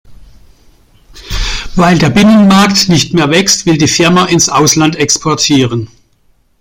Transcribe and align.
Weil 1.75 1.99
der 1.99 2.09
Binnenmarkt 2.09 2.89
nicht 2.89 3.13
mehr 3.13 3.29
wächst, 3.29 3.67
will 3.67 3.77
die 3.77 3.87
Firma 3.87 4.25
ins 4.25 4.49
Ausland 4.49 4.95
exportieren. 4.95 5.89